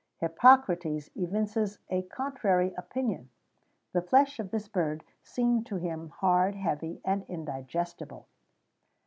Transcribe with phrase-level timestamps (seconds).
[0.19, 3.29] [XVII 42] Hippocrates evinces a contrary opinion.
[3.93, 8.25] The flesh of this bird seemed to him hard, heavy, and indigestible.